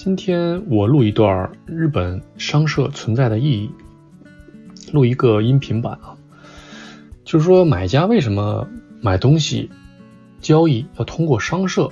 [0.00, 3.70] 今天我录一段日本商社存在的意义，
[4.92, 6.14] 录一个音频版啊，
[7.24, 8.68] 就是说买家为什么
[9.00, 9.68] 买东西
[10.40, 11.90] 交易要通过商社？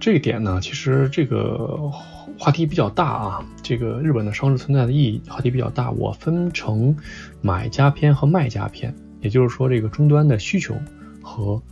[0.00, 1.88] 这一点呢，其实这个
[2.36, 3.46] 话题比较大啊。
[3.62, 6.96] 这个日本的商社存在的意义话题比较大，我分成
[7.40, 10.74] 买家篇和卖家篇，也就是说这个终端的需求
[11.22, 11.62] 和。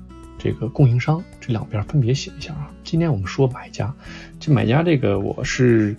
[0.42, 2.70] 这个供应商这两边分别写一下啊。
[2.90, 3.94] 今天我们说买家，
[4.40, 5.94] 这买家这个我是，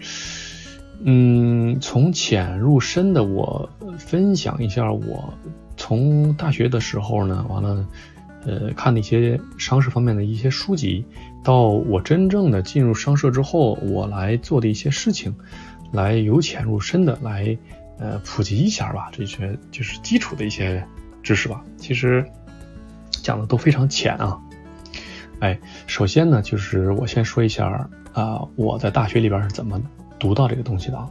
[1.05, 5.33] 嗯，从浅入深的我分享一下我
[5.77, 7.87] 从大学的时候呢，完了，
[8.45, 11.05] 呃，看那些商社方面的一些书籍，
[11.45, 15.33] 到我真正的进入商社之后，我来做的一些事情，
[15.93, 17.57] 来由浅入深的来，
[17.99, 20.85] 呃，普及一下吧，这些就是基础的一些
[21.23, 21.63] 知识吧。
[21.77, 22.25] 其实。
[23.23, 24.39] 讲的都非常浅啊，
[25.41, 29.81] 哎，首先呢，就是我先说一下啊，我在大学里边是怎么
[30.19, 31.09] 读到这个东西的啊。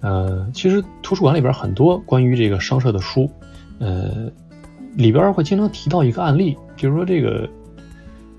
[0.00, 3.28] 呃，其实图书馆里边很多关于这个商社的书，
[3.80, 4.30] 呃，
[4.94, 7.50] 里边会经常提到一个案例，比如说这个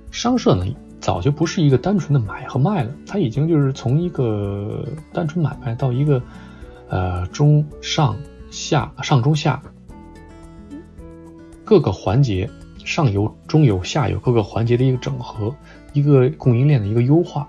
[0.10, 0.66] 商社呢，
[1.02, 6.22] 早就不是一个单纯的买和卖了，它已经就是从一个单纯买卖到一个
[6.88, 8.16] 呃中上
[8.50, 9.62] 下上中下。
[11.66, 12.50] 各个环节，
[12.88, 15.54] 上游、中游、下游各个环节的一个整合，
[15.92, 17.46] 一个供应链的一个优化，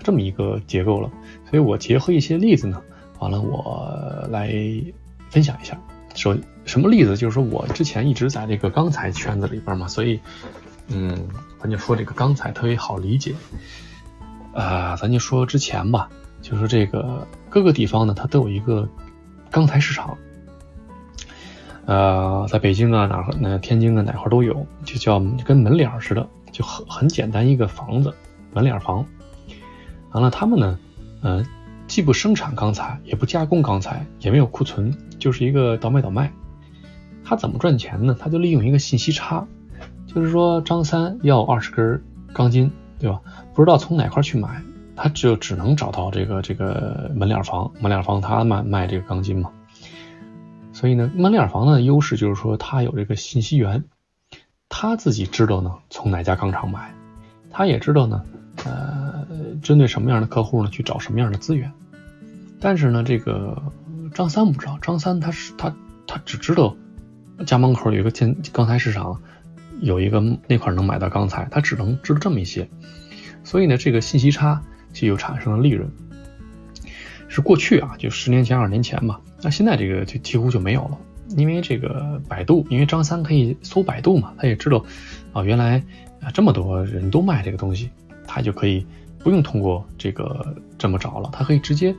[0.00, 1.10] 这么一个结构了。
[1.48, 2.78] 所以我结合一些例子呢，
[3.18, 4.52] 完了我来
[5.30, 5.80] 分享一下。
[6.14, 7.16] 说什么例子？
[7.16, 10.20] 就是说我之前一直在这个钢材圈子里边嘛，所以，
[10.88, 11.16] 嗯，
[11.58, 13.34] 咱就说这个钢材特别好理解。
[14.52, 16.10] 啊，咱就说之前吧，
[16.42, 18.86] 就是这个各个地方呢，它都有一个
[19.50, 20.18] 钢材市场。
[21.88, 28.12] 呃，在北京啊，哪那天津啊，哪块都有，就叫跟门脸似的，就很很简单一个房子，
[28.52, 29.06] 门脸房。
[30.12, 30.78] 完了，他们呢，
[31.22, 31.42] 呃，
[31.86, 36.30] 既不生产钢材，也不加工钢材，也没有库存，就是一个倒买倒卖。
[37.24, 38.14] 他怎么赚钱呢？
[38.20, 39.46] 他就利用一个信息差，
[40.06, 43.18] 就是说张三要二十根钢筋，对吧？
[43.54, 44.62] 不知道从哪块去买，
[44.94, 49.50] 他就只能找到这个这个门脸房，门脸房他卖卖这个钢筋嘛。
[50.72, 53.84] 所以呢，门脸房的优势就是说，它有这个信息源，
[54.68, 56.94] 他自己知道呢从哪家钢厂买，
[57.50, 58.22] 他也知道呢，
[58.64, 59.26] 呃，
[59.62, 61.72] 针对什么样的客户呢去找什么样的资源。
[62.60, 63.60] 但是呢，这个
[64.14, 65.74] 张三不知道，张三他是他
[66.06, 66.76] 他只知道
[67.46, 69.20] 家门口有一个建钢材市场，
[69.80, 72.68] 有一个那块能买到钢材，他只能知道这么一些。
[73.42, 74.62] 所以呢，这个信息差
[74.92, 75.90] 就又产生了利润。
[77.28, 79.20] 是过去啊，就十年前、二十年前吧。
[79.42, 80.98] 那现在这个就几乎就没有了，
[81.36, 84.84] 因为这个百度，因为张三可以搜百度嘛，他也知道
[85.32, 85.82] 啊，原来
[86.20, 87.90] 啊这么多人都卖这个东西，
[88.26, 88.84] 他就可以
[89.18, 91.94] 不用通过这个这么找了，他可以直接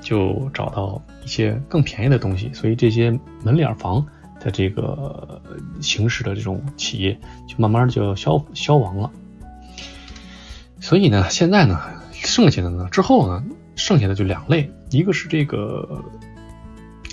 [0.00, 3.10] 就找到一些更便宜的东西，所以这些
[3.44, 4.04] 门脸房
[4.40, 5.40] 的这个
[5.80, 7.12] 形式的这种企业
[7.46, 9.10] 就慢慢就消消亡了。
[10.80, 11.78] 所以呢，现在呢，
[12.12, 13.44] 剩下的呢之后呢，
[13.80, 16.04] 剩下的就两类，一个是这个。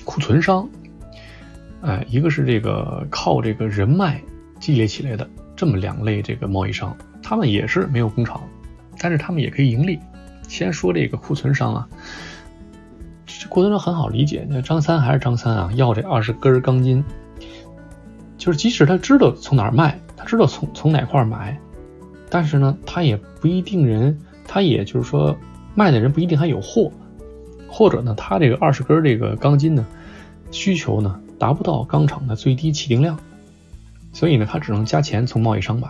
[0.05, 0.67] 库存商，
[1.81, 4.21] 哎，一个是这个靠这个人脉
[4.57, 8.41] 积累起来的这么两类这个贸易商，他们也是没有工厂，
[8.97, 9.99] 但是他们也可以盈利。
[10.47, 11.89] 先说这个库存商啊，
[13.25, 17.03] 这库存商很好理解，那张三还是张三啊，要这二十根钢筋，
[18.37, 21.59] 就是即使他知道从哪儿卖，他知道从从哪块买，
[22.29, 24.17] 但是呢，他也不一定人，
[24.47, 25.37] 他也就是说
[25.77, 26.91] 卖的人不一定还有货。
[27.69, 29.85] 或者呢，他这个二十根这个钢筋呢，
[30.51, 33.19] 需求呢达不到钢厂的最低起订量，
[34.13, 35.87] 所以呢，他只能加钱从贸易商买。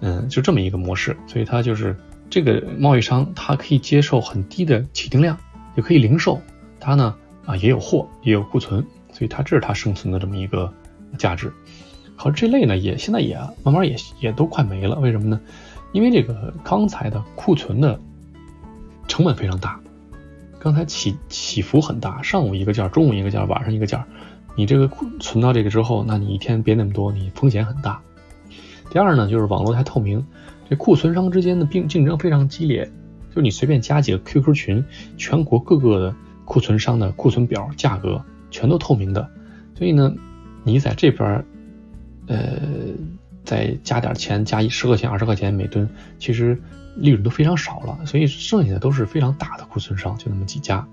[0.00, 1.94] 嗯，就这么一个模式，所以他就是
[2.30, 5.36] 这个贸易商，他可以接受很低的起订量，
[5.74, 6.40] 也可以零售，
[6.78, 10.72] 他呢啊也有货，也有库存，所以他这是他生存的这么一个
[11.18, 11.52] 价值。
[12.16, 15.40] 可这类呢，也现在也慢慢也也都快没了，为什么呢？
[15.96, 17.98] 因为这个钢材的库存的
[19.08, 19.80] 成本非常大。
[20.58, 24.06] 刚才起起伏很大，上午一个价，中午一个价，晚上一个价，
[24.56, 27.98] 你这个库存到这个之后，那你一天别那么多，你风险很大。
[28.90, 30.22] 第二呢，就是网络太透明，
[30.68, 32.92] 这库存商之间的竞竞争非常激烈，
[33.34, 34.84] 就你随便加几个 QQ 群，
[35.16, 36.14] 全国各个的
[36.44, 39.30] 库存商的库存表价格全都透明的，
[39.74, 40.14] 所以呢，
[40.62, 41.42] 你在这边，
[42.26, 42.60] 呃，
[43.46, 45.88] 再加点钱，加一十块钱、二十块钱每吨，
[46.18, 46.60] 其实。
[46.98, 50.88] 利润都非常少了，所以剩下的都是非常大的库存商，就那么几家。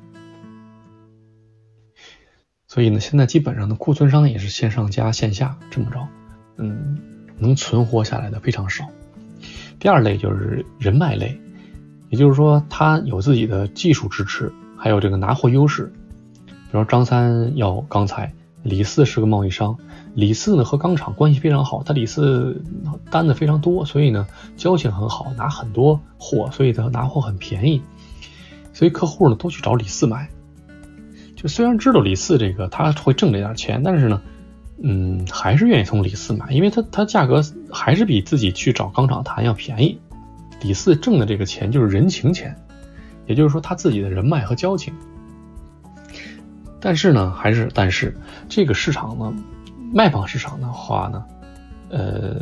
[2.68, 6.06] 所以呢，现在基本上的库存商也是线上加线下这么着，
[6.58, 6.98] 嗯，
[7.38, 8.90] 能存活下来的非常少。
[9.80, 11.40] 第二类就是人脉类，
[12.10, 15.90] 也就是说，他有自己的技术支持，还有这个拿货优势。
[16.46, 19.77] 比如张三要钢材，李四是个贸易商，
[20.15, 22.63] 李四呢和钢厂关系非常好，他李四
[23.12, 24.25] 单子非常多，所以呢
[24.56, 27.81] 交情很好，拿很多货，所以他拿货很便宜，
[28.71, 30.30] 所以客户呢都去找李四买。
[31.36, 34.21] 就虽然知道李四这个他会挣这点钱，但是呢，
[34.81, 40.00] 嗯，还是愿意从李四买，因为他他价格还是比自己去找钢厂谈要便宜。
[40.62, 42.56] 李四挣的这个钱就是人情钱，
[43.25, 44.94] 也就是说他自己的人脉和交情。
[46.86, 48.14] 但是呢，还是但是
[48.50, 49.34] 这个市场呢，
[49.94, 51.24] 卖方市场的话呢，
[51.90, 52.42] 呃，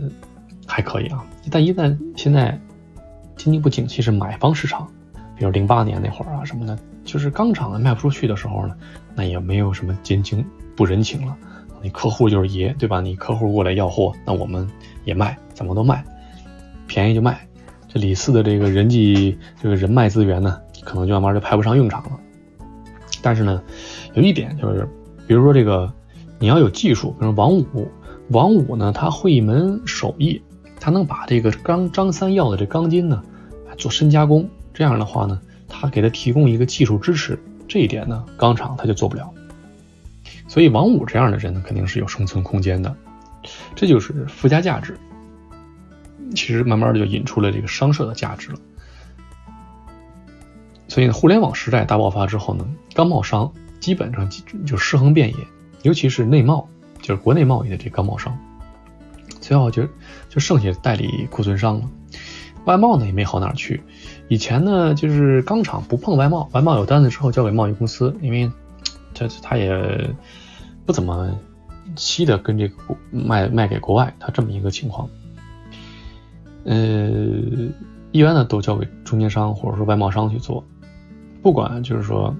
[0.66, 1.24] 还可以啊。
[1.52, 2.60] 但一旦现在
[3.36, 4.90] 经济不景气，是买方市场，
[5.38, 8.76] 比如零八年那会儿啊什么的，就是钢厂卖不出去的时候呢，
[9.14, 10.44] 那也没有什么真情
[10.76, 11.38] 不人情了。
[11.84, 13.00] 你客户就是爷，对吧？
[13.00, 14.68] 你客户过来要货，那我们
[15.04, 16.04] 也卖，怎么都卖，
[16.88, 17.48] 便宜就卖。
[17.88, 22.20] 这李四的这个人际这个人脉资源呢，可能就慢慢就派不上用场了。
[23.24, 23.62] 但是呢，
[24.14, 24.88] 有一点就是，
[25.28, 25.92] 比如说这个
[26.40, 27.88] 你要有技术，比如王五，
[28.30, 30.42] 王五呢他会一门手艺，
[30.80, 33.24] 他能把这个钢张三要的这钢筋呢
[33.78, 39.32] 做深加工，这样的话呢，他给他提供一个技术支持，这一点呢钢厂他就做不了。
[40.48, 42.94] 所以王五这样的人呢，肯定是有生存空间的，
[43.76, 44.98] 这就是附加价值。
[46.36, 48.58] 其实慢慢的就引出了这个商社的价值了，
[50.88, 54.30] 所以呢，互联网时代大爆发之后呢，钢贸商基本上
[54.66, 55.36] 就尸横遍野，
[55.82, 56.66] 尤其是内贸，
[57.02, 58.38] 就是国内贸易的这钢贸商，
[59.42, 59.84] 最后就
[60.30, 61.90] 就剩下代理库存商了，
[62.66, 63.82] 外贸呢也没好哪去。
[64.30, 68.50] 以前呢，就是钢厂不碰外贸，外贸有单子之后交给贸易公司，因为
[69.14, 70.16] 他他也
[70.86, 71.38] 不怎么
[71.98, 72.76] 稀的跟这个
[73.10, 75.10] 卖卖给国外，他这么一个情况。
[76.64, 77.10] 呃，
[78.12, 80.64] 一般呢都交给中间商或者说外贸商去做，
[81.42, 82.34] 不管就是说，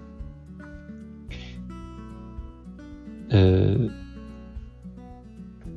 [3.32, 3.78] 呃，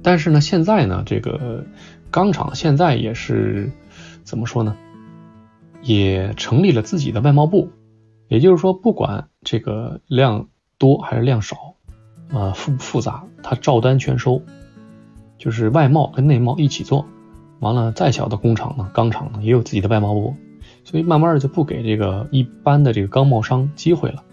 [0.02, 1.64] 但是呢，现在呢，这个
[2.10, 3.70] 钢厂现在也是
[4.24, 4.76] 怎么说呢？
[5.82, 7.70] 也成立了自己的外贸部，
[8.28, 10.48] 也就是说，不管这个量
[10.78, 11.74] 多还是量少，
[12.32, 14.42] 啊复不复杂，它照单全收，
[15.38, 17.06] 就是外贸跟内贸一起做。
[17.60, 20.34] 完了，再小的工厂呢，钢厂呢，也有自己的外贸部，
[20.84, 24.24] 所以慢慢的就不给这个一般的这个钢贸商机会了。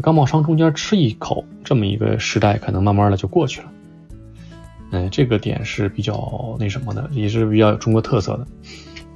[0.00, 3.72] 钢贸商中间吃一口，这么一个时代，可能慢慢的就过去了。
[4.92, 8.46] 嗯，这个点是比较那什么的，也是比较有中国特色的。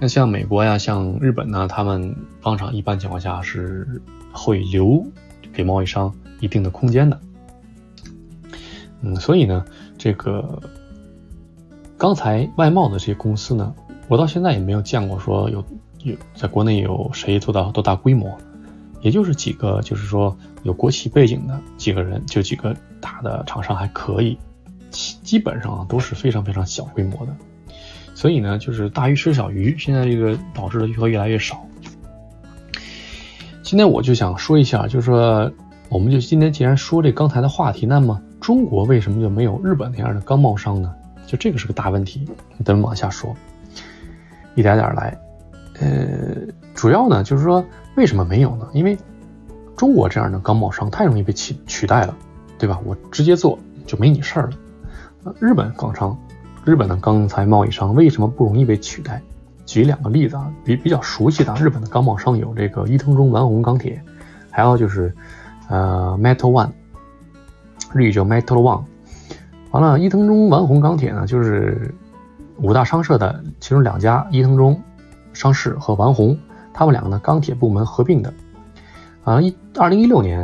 [0.01, 4.03] 那像美国呀，像日本呢，他们钢厂一般情况下是
[4.33, 5.05] 会留
[5.53, 7.21] 给贸易商一定的空间的。
[9.03, 9.65] 嗯，所以呢，
[9.99, 10.61] 这个。
[11.97, 13.73] 刚才外贸的这些公司呢，
[14.09, 15.65] 我到现在也没有见过说有
[16.03, 18.37] 有在国内有谁做到多大规模，
[19.01, 24.37] 也就是几个就是说有国企背景的几个人，就几个大的厂商还可以，
[24.91, 27.37] 基本上都是非常非常小规模的，
[28.15, 31.65] 所以呢，就是大鱼吃小鱼，现在这个导致的越越来越少。
[33.63, 35.51] 今天我就想说一下，就是说，
[35.89, 40.95] 我们就今天既然说这刚才的话题，那么中国为什么就没有日本那样的钢贸商呢？
[41.27, 42.29] 就这个是个大问题，
[42.65, 43.35] 咱们往下说，
[44.55, 45.19] 一点点来。
[45.81, 47.65] 呃，主要呢就是说，
[47.97, 48.69] 为什么没有呢？
[48.73, 48.97] 因为
[49.77, 52.17] 中国这样的钢贸商太容易被取取代了，
[52.59, 52.81] 对吧？
[52.85, 55.35] 我直接做就没你事儿了。
[55.41, 56.17] 日本钢商，
[56.65, 59.21] 日本的钢材贸易商为什么不容易被取代？
[59.67, 64.01] 举两个例子啊，比比较熟悉的日本的钢贸商有这个伊藤忠丸红钢铁，
[64.51, 65.15] 还有就是
[65.69, 66.71] 呃 Metal One，
[67.95, 68.85] 日语叫 Metal One。
[69.71, 71.95] 完了，伊藤忠丸红钢铁呢，就是
[72.59, 74.81] 五大商社的其中两家，伊藤忠
[75.33, 76.39] 商事和丸红，
[76.73, 78.33] 他们两个呢钢铁部门合并的。
[79.25, 80.43] 啊，一二零一六年，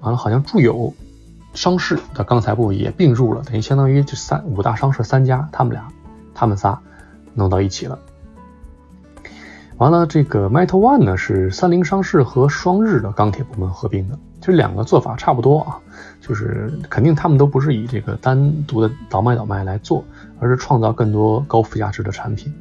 [0.00, 0.92] 完了好像住友
[1.54, 5.86] 商事的钢材部也并入了，等于相当于这三五大商社三家，他们俩，
[6.34, 6.80] 他们仨
[7.34, 7.98] 弄到一起了。
[9.76, 15.78] 完了，这个 Metal One 呢是三菱商事和双日的钢铁部门合并的，这两个做法差不多啊。
[16.20, 20.04] 就是肯定他们都不是以这个单独的倒卖倒卖来做，
[20.38, 22.52] 而是创造更多高附加值的产品。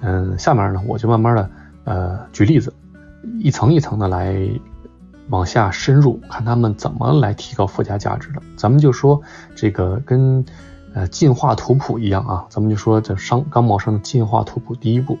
[0.00, 1.50] 嗯，下面呢我就慢慢的
[1.84, 2.72] 呃举例子，
[3.40, 4.36] 一层一层的来
[5.28, 8.42] 往下深入，看他们怎么来提高附加价值的。
[8.56, 9.20] 咱们就说
[9.54, 10.44] 这个跟
[10.94, 15.18] 呃进化图谱一样啊，咱们就说这商钢贸商的进化图谱第一步，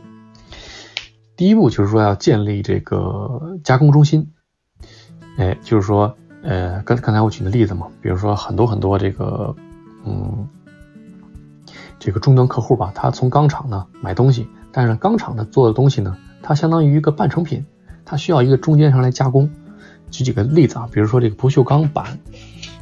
[1.36, 4.32] 第一步就是说要建立这个加工中心，
[5.36, 6.16] 哎，就是说。
[6.40, 9.54] 呃，刚刚才我举的例子嘛，比如说很多很多这个，
[10.06, 10.48] 嗯，
[11.98, 17.66] 这个终端客户吧，他从钢厂呢买东西，但是钢厂呢做的东西呢，它相当于一个半成品，
[18.08, 19.50] 它需要一个中间商来加工。
[20.10, 22.18] 举几个例子啊，比如说这个不锈钢板，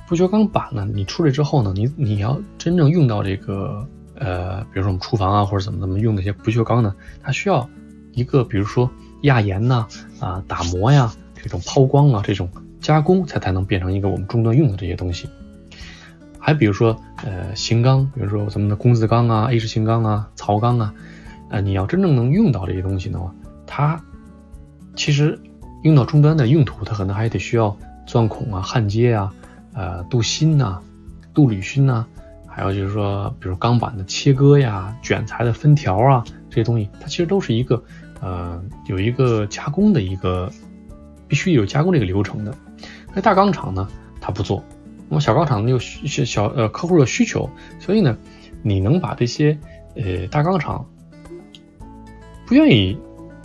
[0.07, 7.69] 不锈钢板呢，你出来之后呢，你你要真正用到这个呃，比如说我们厨房啊或者怎么怎么用那些不锈钢呢，它需要
[8.13, 8.89] 一个比如说
[9.23, 9.89] 压延呐
[10.21, 12.49] 啊打磨呀这种抛光啊这种
[12.81, 15.29] 加工才才能变成一个我们终端用的这些东西。
[16.39, 20.95] 还比如说呃型钢，比如说咱们的工字钢啊 A 式型钢啊槽钢啊。
[21.49, 23.33] 呃，你要真正能用到这些东西的话，
[23.69, 24.03] 它
[24.97, 25.39] 其实
[25.83, 27.77] 用到终端的用途，它可能还得需要
[28.07, 29.33] 钻孔啊、焊接啊、
[29.75, 30.81] 呃镀锌呐、
[31.35, 32.05] 镀铝锌呐，
[32.47, 37.83] 还有就是说，比如钢板的切割呀、卷材的分条啊这些东西，它其实都是一个
[38.21, 40.51] 呃有一个加工的一个
[41.29, 42.53] 必须有加工这个流程的。
[43.15, 43.87] 那大钢厂呢，
[44.21, 44.65] 它不做，
[45.09, 47.49] 那么小钢厂呢有需小呃客户的需求，
[47.79, 48.17] 所以呢，
[48.63, 49.59] 你能把这些
[49.95, 50.85] 呃大钢厂。
[52.47, 52.97] 不愿意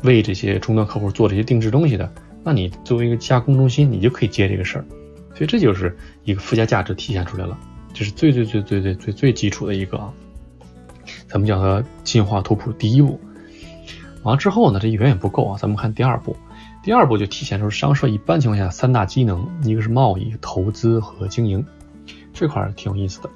[0.03, 2.12] 为这些终端客户做这些定制东西的，
[2.43, 4.86] 那你作为一个加工中心，你就可以接这个事儿。
[5.36, 7.58] 所以这就是一个附加价值体现出来了，
[7.93, 10.13] 这是最最最最最最最基础的一个啊。
[11.27, 13.20] 咱们叫它进化图谱第一步。
[14.24, 16.36] 完了之后呢，这远远不够啊，咱们看第二步。
[16.84, 21.65] 第二步就体现出商社一般情况下三大机能，一个是贸易、投资和经营，
[22.34, 23.29] 这块挺有意思的。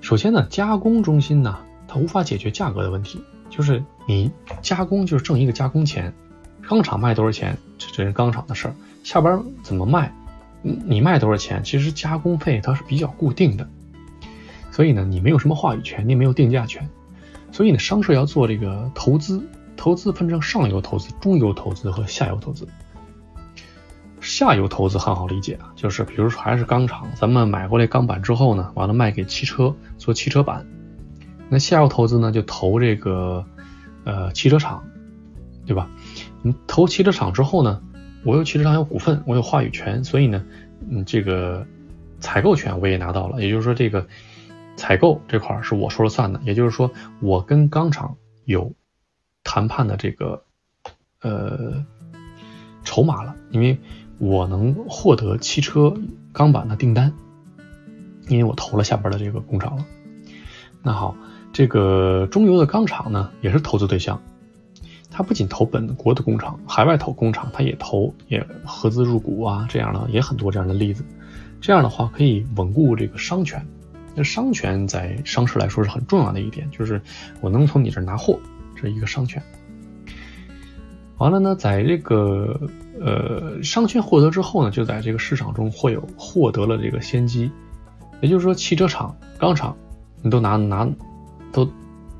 [0.00, 3.22] 首先呢，加工中心呢，它无法解决价格的问题。
[3.52, 4.32] 就是你
[4.62, 6.10] 加工就是挣一个加工钱，
[6.66, 8.74] 钢厂卖多少钱，这这是钢厂的事儿。
[9.04, 10.10] 下边怎么卖，
[10.62, 13.68] 你卖多少钱，其实加工费它是比较固定的，
[14.70, 16.88] 所以呢，你没有什么话语权，你也没有定价权。
[17.50, 22.66] 所以呢，商社要做这个投资，投资分成上游投资、中游投资和下游投资。
[24.22, 30.64] 下游投资很好理解啊，就是比如说还是钢厂，咱们买过来钢板之后呢，完了卖给汽车做汽车板。
[31.52, 33.44] 那下游投资呢，就投这个，
[34.04, 34.82] 呃，汽车厂，
[35.66, 35.90] 对吧？
[36.40, 37.82] 你投汽车厂之后呢，
[38.24, 40.42] 我有汽车厂有股份，我有话语权，所以呢，
[40.88, 41.66] 嗯，这个
[42.20, 43.42] 采购权我也拿到了。
[43.42, 44.06] 也就是说，这个
[44.76, 46.40] 采购这块是我说了算的。
[46.42, 46.90] 也就是说，
[47.20, 48.16] 我跟钢厂
[48.46, 48.72] 有
[49.44, 50.42] 谈判的这个
[51.20, 51.84] 呃
[52.82, 53.78] 筹码了，因为
[54.16, 55.94] 我能获得汽车
[56.32, 57.12] 钢板的订单，
[58.28, 59.84] 因为我投了下边的这个工厂了。
[60.82, 61.14] 那好。
[61.52, 64.20] 这个中游的钢厂呢，也是投资对象。
[65.10, 71.04] 他不仅投本国的工厂，海外投工厂，他也投，也合资入股啊，这样的也很多这样的例子。
[71.60, 73.62] 这样的话可以稳固这个商权。
[74.14, 77.00] 那商权在商社来说是很重要的一点，就是
[77.42, 78.38] 我能从你这拿货，
[78.74, 79.42] 这一个商权。
[81.18, 82.58] 完了呢，在这个
[82.98, 87.50] 呃商权获得之后呢，就在这个市场中会有获得了这个先机。
[88.22, 89.76] 也就是说，汽车厂、钢厂，
[90.22, 90.88] 你都拿拿。
[91.52, 91.70] 都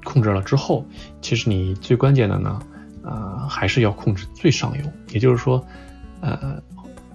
[0.05, 0.85] 控制了之后，
[1.21, 2.61] 其实你最关键的呢，
[3.03, 5.65] 呃，还是要控制最上游，也就是说，
[6.21, 6.61] 呃，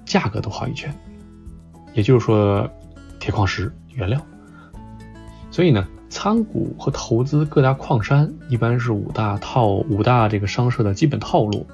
[0.05, 0.93] 价格的话语权，
[1.93, 2.69] 也就是说，
[3.19, 4.19] 铁矿石原料。
[5.51, 11.65] 所以呢，参股和投资各大矿山，一般是五大套五大这个商社的基本套路。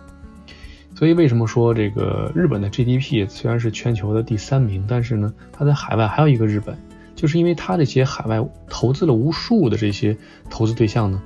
[0.96, 6.78] 所以为什么说这个日本的 GDP 虽然是全球的第三名，但是呢，它在海外还有一个日本。
[7.16, 10.18] 就是因为他这些海外投资了无数的这些
[10.50, 11.22] 投资对象呢，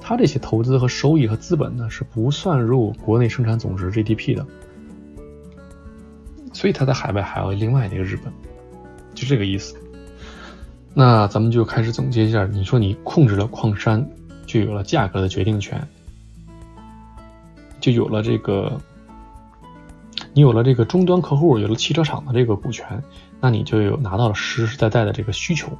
[0.00, 4.46] 他这些投资和收益和资本呢是不算入国内生产总值 GDP 的，
[6.52, 8.32] 所以他在海外还有另外的一个日本，
[9.14, 9.76] 就这个意思。
[10.92, 14.06] 那咱们就开始总结一下，你说你控制了矿山，
[14.46, 15.80] 就有了价格的决定权，
[17.80, 18.80] 就有了这个。
[20.32, 23.02] 你有了这个终端客户，有了汽车厂的这个股权，
[23.40, 25.70] 那你就有拿到了实实在在的这个需求。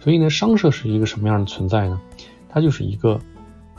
[0.00, 2.00] 所以呢，商社是一个什么样的存在呢？
[2.48, 3.20] 它就是一个，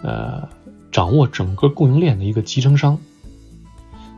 [0.01, 0.48] 呃，
[0.91, 2.98] 掌握整个供应链的一个集成商。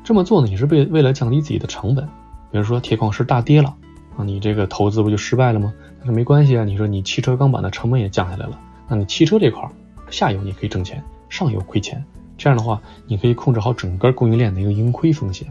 [0.03, 2.05] 这么做呢，也是为为了降低自己的成本。
[2.51, 3.75] 比如说铁矿石大跌了，
[4.17, 5.73] 啊，你这个投资不就失败了吗？
[5.97, 8.59] 但是没关系啊，你说你汽车钢板的成本也降下来了，
[8.89, 9.67] 那你汽车这块
[10.11, 12.03] 下游你可以挣钱，上游亏钱。
[12.37, 15.47] 这样的话，你可以控制好整个供应链的一个盈亏风险。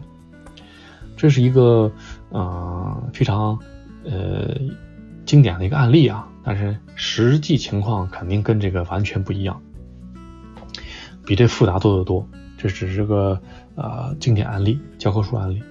[1.17, 1.91] 这是一个
[2.33, 3.57] 呃非常
[4.03, 4.59] 呃
[5.25, 9.61] 经典的一个案例啊，但是实际情况肯定跟这个完全不一样，
[11.25, 12.27] 比这复杂多得多。
[12.57, 13.41] 这只是个
[13.75, 15.61] 呃经典案例，教科书案例，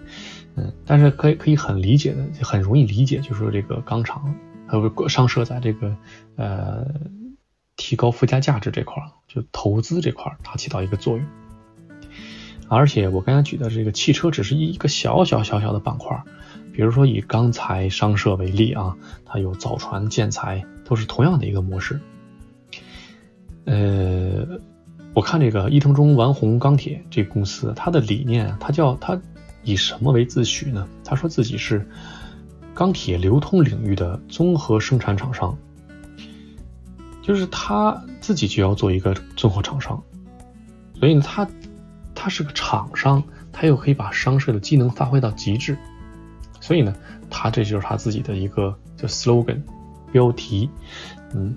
[0.57, 4.35] 嗯，但是可以可以很理解的，很容易理解，就是说这个钢厂
[4.67, 5.97] 还有商社在这个
[6.37, 6.87] 呃
[7.77, 11.25] 提高附加价值这块，就投资这块，它起到一个作用。
[12.69, 16.23] 而且我刚才举的这个汽车只是一个小小小小的板块，
[16.73, 22.01] 比如说以钢材商社为例啊，它有造船建材，都是同样的一个模式。
[23.65, 24.47] 呃，
[25.15, 29.21] 我看这个伊藤忠玩红钢铁这个公司，它的理念，它叫它
[29.63, 30.89] 以什么为自诩呢？
[31.05, 31.87] 他说自己是
[32.75, 35.57] 钢铁流通领域的综合生产厂商，
[37.23, 40.03] 就是他自己就要做一个综合厂商，
[40.99, 41.49] 所以呢，他
[42.15, 45.79] 他是个厂商，他又可以把商社的机能发挥到极致，
[46.63, 46.95] 所以呢，
[47.29, 49.61] 他这就是他自己的一个叫 slogan
[50.11, 50.71] 标题，
[51.35, 51.55] 嗯。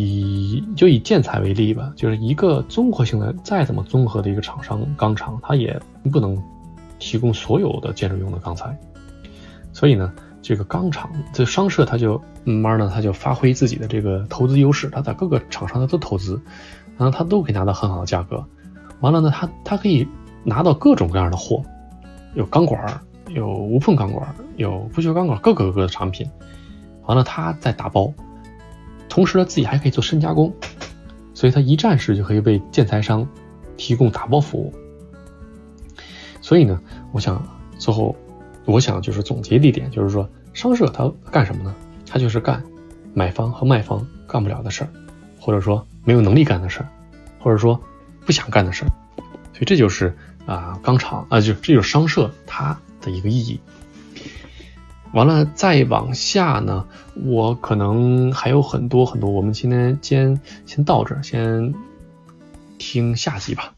[0.00, 5.76] 以就以建材为例吧，就是一个综合性的再怎么综合的一个厂商钢厂，它也
[6.12, 6.40] 不能
[7.00, 8.78] 提供所有的建筑用的钢材。
[9.72, 16.40] 所以呢，这个钢厂这商社它就慢慢呢，它就发挥自己的这个投资优势，它在各个厂商它都投资，
[16.96, 18.46] 然后它都可以拿到很好的价格。
[19.00, 20.06] 完了呢，它它可以
[20.44, 21.60] 拿到各种各样的货，
[22.34, 26.28] 有钢管，有无缝钢管，有不锈钢管，各个各个的产品。
[27.04, 28.12] 完了，它再打包。
[29.08, 30.52] 同时呢，自己还可以做深加工，
[31.34, 33.26] 所以它一站式就可以为建材商
[33.76, 34.72] 提供打包服务。
[36.40, 36.80] 所以呢，
[37.12, 37.42] 我想
[37.78, 38.14] 最后，
[38.64, 41.74] 我想就是总结一点，就是说商社它干什么呢？
[42.06, 42.62] 它就是干
[43.14, 44.90] 买方和卖方干不了的事儿，
[45.40, 46.88] 或者说没有能力干的事儿，
[47.38, 47.80] 或者说
[48.24, 48.88] 不想干的事儿。
[49.52, 50.16] 所以这就是
[50.46, 52.78] 啊钢厂啊，就这就是商社它
[53.10, 53.60] 一个意义。
[55.12, 56.84] 完了，再往下呢，
[57.14, 59.30] 我可能还有很多很多。
[59.30, 61.72] 我们今天先先到这儿，先
[62.76, 63.77] 听下集吧。